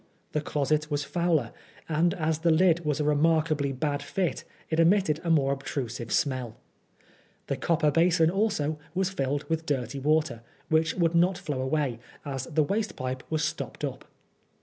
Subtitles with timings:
[0.31, 1.51] The closet was fouler,
[1.87, 6.55] and as the lid was a remarkably bad fit, it emitted a more obtrusive smell.
[7.45, 12.45] The copper basin also was filled with dirty water, which would not flow away, as
[12.47, 14.05] the waste pipe was stopped up.